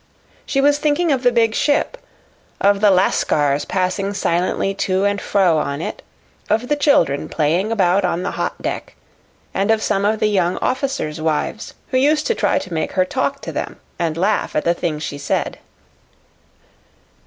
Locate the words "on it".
5.59-6.01